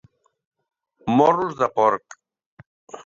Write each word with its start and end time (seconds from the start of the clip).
Morros 1.19 1.55
de 1.63 1.69
porc. 1.77 2.21